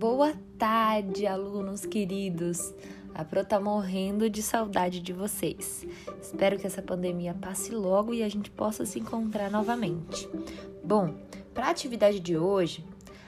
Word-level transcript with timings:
Boa 0.00 0.32
tarde, 0.58 1.26
alunos 1.26 1.84
queridos. 1.84 2.72
A 3.14 3.22
Pro 3.22 3.44
tá 3.44 3.60
morrendo 3.60 4.30
de 4.30 4.42
saudade 4.42 4.98
de 4.98 5.12
vocês. 5.12 5.86
Espero 6.22 6.58
que 6.58 6.66
essa 6.66 6.80
pandemia 6.80 7.36
passe 7.38 7.74
logo 7.74 8.14
e 8.14 8.22
a 8.22 8.28
gente 8.30 8.50
possa 8.50 8.86
se 8.86 8.98
encontrar 8.98 9.50
novamente. 9.50 10.26
Bom, 10.82 11.16
para 11.52 11.66
a 11.66 11.70
atividade 11.70 12.18
de 12.18 12.34
hoje, 12.34 12.82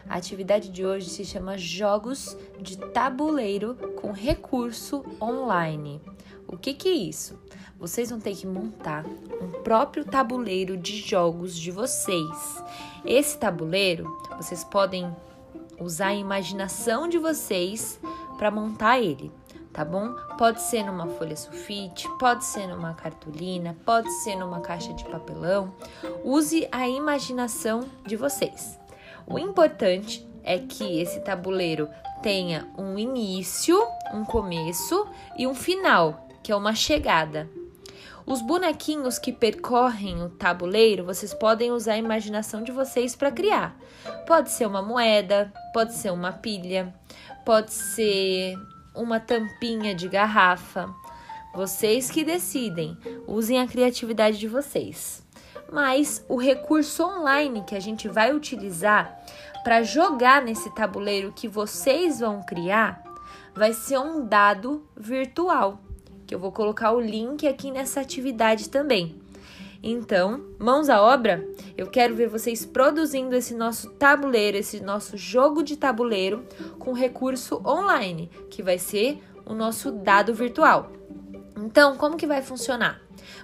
a 0.09 0.17
atividade 0.17 0.71
de 0.71 0.83
hoje 0.83 1.11
se 1.11 1.27
chama 1.27 1.59
Jogos 1.59 2.39
de 2.59 2.79
Tabuleiro 2.79 3.75
com 4.01 4.11
Recurso 4.11 5.05
Online. 5.21 6.01
O 6.49 6.57
que, 6.57 6.73
que 6.73 6.89
é 6.89 6.95
isso? 6.95 7.39
Vocês 7.79 8.09
vão 8.09 8.19
ter 8.19 8.35
que 8.35 8.47
montar 8.47 9.05
um 9.05 9.63
próprio 9.63 10.07
tabuleiro 10.07 10.79
de 10.79 10.97
jogos 10.97 11.55
de 11.55 11.71
vocês. 11.71 12.65
Esse 13.05 13.37
tabuleiro 13.37 14.11
vocês 14.39 14.65
podem 14.65 15.15
usar 15.83 16.09
a 16.09 16.15
imaginação 16.15 17.09
de 17.09 17.19
vocês 17.19 18.01
para 18.39 18.51
montar 18.51 19.01
ele, 19.01 19.33
tá 19.73 19.85
bom? 19.85 20.15
Pode 20.39 20.61
ser 20.63 20.83
numa 20.83 21.07
folha 21.07 21.37
sulfite, 21.37 22.09
pode 22.19 22.45
ser 22.45 22.67
numa 22.67 22.95
cartolina, 22.95 23.77
pode 23.85 24.11
ser 24.23 24.37
numa 24.37 24.61
caixa 24.61 24.93
de 24.95 25.05
papelão. 25.05 25.75
Use 26.25 26.67
a 26.73 26.89
imaginação 26.89 27.85
de 28.05 28.17
vocês. 28.17 28.79
O 29.27 29.39
importante 29.39 30.27
é 30.43 30.59
que 30.59 31.01
esse 31.01 31.21
tabuleiro 31.21 31.89
tenha 32.23 32.69
um 32.77 32.99
início, 32.99 33.81
um 34.13 34.25
começo 34.25 35.07
e 35.37 35.47
um 35.47 35.55
final, 35.55 36.27
que 36.43 36.53
é 36.53 36.57
uma 36.57 36.75
chegada. 36.75 37.49
Os 38.25 38.41
bonequinhos 38.41 39.19
que 39.19 39.33
percorrem 39.33 40.23
o 40.23 40.29
tabuleiro, 40.29 41.05
vocês 41.05 41.35
podem 41.35 41.73
usar 41.73 41.95
a 41.95 41.99
imaginação 41.99 42.63
de 42.63 42.71
vocês 42.71 43.17
para 43.17 43.33
criar. 43.33 43.77
Pode 44.27 44.51
ser 44.51 44.67
uma 44.67 44.81
moeda, 44.81 45.53
pode 45.73 45.93
ser 45.95 46.13
uma 46.13 46.33
pilha, 46.33 46.95
pode 47.45 47.73
ser 47.73 48.57
uma 48.95 49.19
tampinha 49.19 49.95
de 49.95 50.09
garrafa. 50.09 50.89
Vocês 51.53 52.11
que 52.11 52.25
decidem. 52.25 52.97
Usem 53.27 53.61
a 53.61 53.67
criatividade 53.67 54.39
de 54.39 54.47
vocês. 54.47 55.27
Mas 55.71 56.25
o 56.29 56.37
recurso 56.37 57.03
online 57.03 57.63
que 57.63 57.75
a 57.75 57.81
gente 57.81 58.09
vai 58.09 58.33
utilizar 58.33 59.19
para 59.65 59.83
jogar 59.83 60.43
nesse 60.43 60.71
tabuleiro 60.75 61.33
que 61.33 61.49
vocês 61.49 62.21
vão 62.21 62.43
criar 62.43 63.03
vai 63.55 63.73
ser 63.73 63.99
um 63.99 64.25
dado 64.25 64.87
virtual 64.97 65.79
que 66.33 66.37
eu 66.37 66.41
vou 66.41 66.51
colocar 66.51 66.93
o 66.93 67.01
link 67.01 67.47
aqui 67.47 67.71
nessa 67.71 68.01
atividade 68.01 68.71
também. 68.71 69.15
Então, 69.83 70.43
mãos 70.59 70.89
à 70.89 71.03
obra, 71.03 71.47
eu 71.77 71.89
quero 71.89 72.15
ver 72.15 72.27
vocês 72.27 72.65
produzindo 72.65 73.37
esse 73.37 73.53
nosso 73.55 73.91
tabuleiro, 73.91 74.57
esse 74.57 74.81
nosso 74.81 75.19
jogo 75.19 75.63
de 75.63 75.77
tabuleiro 75.77 76.43
com 76.79 76.95
recurso 76.95 77.61
online, 77.67 78.31
que 78.49 78.63
vai 78.63 78.79
ser 78.79 79.23
o 79.45 79.53
nosso 79.53 79.93
dado 79.93 80.33
virtual. 80.33 80.91
Então, 81.55 81.99
como 81.99 82.17
que 82.17 82.27
vai 82.27 82.41
funcionar? 82.41 82.99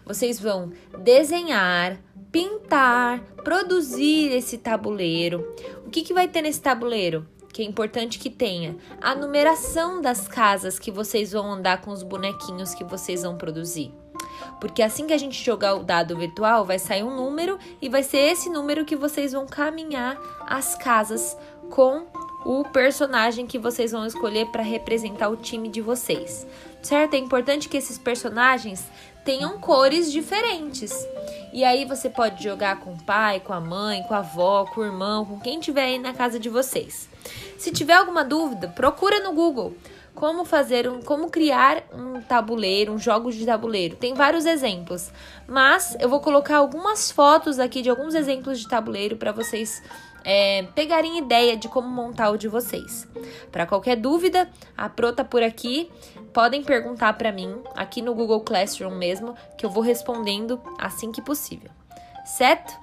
Vocês 0.06 0.40
vão 0.40 0.72
desenhar, 0.98 2.00
pintar, 2.32 3.20
produzir 3.44 4.32
esse 4.32 4.56
tabuleiro. 4.56 5.46
O 5.84 5.90
que, 5.90 6.00
que 6.00 6.14
vai 6.14 6.26
ter 6.26 6.40
nesse 6.40 6.62
tabuleiro? 6.62 7.26
Que 7.58 7.62
é 7.62 7.66
importante 7.66 8.20
que 8.20 8.30
tenha 8.30 8.76
a 9.00 9.16
numeração 9.16 10.00
das 10.00 10.28
casas 10.28 10.78
que 10.78 10.92
vocês 10.92 11.32
vão 11.32 11.50
andar 11.50 11.80
com 11.80 11.90
os 11.90 12.04
bonequinhos 12.04 12.72
que 12.72 12.84
vocês 12.84 13.24
vão 13.24 13.36
produzir. 13.36 13.92
Porque 14.60 14.80
assim 14.80 15.08
que 15.08 15.12
a 15.12 15.18
gente 15.18 15.42
jogar 15.42 15.74
o 15.74 15.82
dado 15.82 16.16
virtual, 16.16 16.64
vai 16.64 16.78
sair 16.78 17.02
um 17.02 17.16
número 17.16 17.58
e 17.82 17.88
vai 17.88 18.04
ser 18.04 18.18
esse 18.18 18.48
número 18.48 18.84
que 18.84 18.94
vocês 18.94 19.32
vão 19.32 19.44
caminhar 19.44 20.16
as 20.46 20.76
casas 20.76 21.36
com 21.68 22.06
o 22.46 22.62
personagem 22.62 23.44
que 23.44 23.58
vocês 23.58 23.90
vão 23.90 24.06
escolher 24.06 24.46
para 24.52 24.62
representar 24.62 25.28
o 25.28 25.36
time 25.36 25.68
de 25.68 25.80
vocês. 25.80 26.46
Certo? 26.80 27.14
É 27.14 27.18
importante 27.18 27.68
que 27.68 27.76
esses 27.76 27.98
personagens 27.98 28.86
tenham 29.28 29.58
cores 29.58 30.10
diferentes. 30.10 30.90
E 31.52 31.62
aí 31.62 31.84
você 31.84 32.08
pode 32.08 32.42
jogar 32.42 32.80
com 32.80 32.94
o 32.94 33.02
pai, 33.04 33.40
com 33.40 33.52
a 33.52 33.60
mãe, 33.60 34.02
com 34.04 34.14
a 34.14 34.20
avó, 34.20 34.64
com 34.64 34.80
o 34.80 34.84
irmão, 34.86 35.22
com 35.26 35.38
quem 35.38 35.60
tiver 35.60 35.84
aí 35.84 35.98
na 35.98 36.14
casa 36.14 36.40
de 36.40 36.48
vocês. 36.48 37.06
Se 37.58 37.70
tiver 37.70 37.92
alguma 37.92 38.24
dúvida, 38.24 38.68
procura 38.68 39.20
no 39.20 39.34
Google 39.34 39.74
como 40.18 40.44
fazer 40.44 40.88
um, 40.88 41.00
como 41.00 41.30
criar 41.30 41.84
um 41.94 42.20
tabuleiro, 42.20 42.92
um 42.92 42.98
jogo 42.98 43.30
de 43.30 43.46
tabuleiro. 43.46 43.94
Tem 43.94 44.14
vários 44.14 44.46
exemplos, 44.46 45.12
mas 45.46 45.96
eu 46.00 46.08
vou 46.08 46.18
colocar 46.18 46.56
algumas 46.56 47.08
fotos 47.08 47.60
aqui 47.60 47.82
de 47.82 47.88
alguns 47.88 48.16
exemplos 48.16 48.58
de 48.58 48.68
tabuleiro 48.68 49.16
para 49.16 49.30
vocês 49.30 49.80
é, 50.24 50.64
pegarem 50.74 51.18
ideia 51.18 51.56
de 51.56 51.68
como 51.68 51.86
montar 51.86 52.30
o 52.30 52.36
de 52.36 52.48
vocês. 52.48 53.06
Para 53.52 53.64
qualquer 53.64 53.94
dúvida, 53.94 54.50
a 54.76 54.88
Pro 54.88 55.12
tá 55.12 55.22
por 55.22 55.40
aqui. 55.40 55.88
Podem 56.32 56.64
perguntar 56.64 57.12
para 57.12 57.30
mim 57.30 57.54
aqui 57.76 58.02
no 58.02 58.12
Google 58.12 58.40
Classroom 58.40 58.96
mesmo, 58.96 59.36
que 59.56 59.64
eu 59.64 59.70
vou 59.70 59.84
respondendo 59.84 60.60
assim 60.80 61.12
que 61.12 61.22
possível. 61.22 61.70
Certo? 62.24 62.74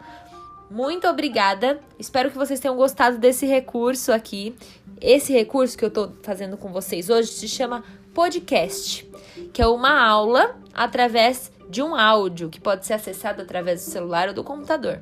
Muito 0.72 1.06
obrigada. 1.06 1.80
Espero 2.00 2.32
que 2.32 2.38
vocês 2.38 2.60
tenham 2.62 2.76
gostado 2.76 3.18
desse 3.18 3.46
recurso 3.46 4.12
aqui. 4.12 4.56
Esse 5.02 5.34
recurso 5.34 5.78
que 5.78 5.84
eu 5.84 5.92
tô 5.92 6.10
fazendo 6.24 6.58
com 6.58 6.72
vocês 6.72 7.10
hoje 7.10 7.30
se 7.30 7.48
chama 7.48 7.84
podcast, 8.14 9.10
que 9.52 9.62
é 9.62 9.68
uma 9.68 10.02
aula 10.02 10.58
através 10.74 11.52
de 11.70 11.82
um 11.82 11.96
áudio 11.96 12.50
que 12.50 12.62
pode 12.62 12.86
ser 12.86 12.94
acessado 12.94 13.42
através 13.42 13.84
do 13.84 13.92
celular 13.92 14.30
ou 14.30 14.34
do 14.34 14.44
computador. 14.44 15.02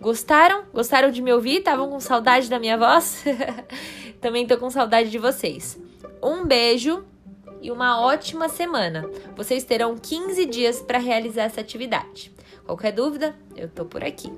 Gostaram? 0.00 0.64
Gostaram 0.72 1.10
de 1.10 1.22
me 1.22 1.32
ouvir? 1.32 1.58
Estavam 1.58 1.88
com 1.88 1.98
saudade 1.98 2.48
da 2.48 2.58
minha 2.58 2.78
voz? 2.78 3.24
Também 4.20 4.46
tô 4.46 4.56
com 4.56 4.70
saudade 4.70 5.10
de 5.10 5.18
vocês. 5.18 5.78
Um 6.22 6.44
beijo 6.44 7.04
e 7.60 7.70
uma 7.70 8.00
ótima 8.00 8.48
semana. 8.48 9.08
Vocês 9.34 9.64
terão 9.64 9.96
15 9.96 10.46
dias 10.46 10.80
para 10.80 10.98
realizar 10.98 11.44
essa 11.44 11.60
atividade. 11.60 12.32
Qualquer 12.66 12.92
dúvida, 12.92 13.34
eu 13.56 13.68
tô 13.68 13.84
por 13.84 14.04
aqui. 14.04 14.32